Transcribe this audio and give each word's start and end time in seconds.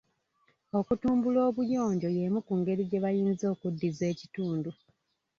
Okutumbula 0.79 1.39
obuyonjo 1.49 2.07
y'emu 2.15 2.39
ku 2.47 2.53
ngeri 2.59 2.83
gye 2.89 2.99
bayinza 3.03 3.45
okuddiza 3.53 4.03
ekitundu. 4.11 4.71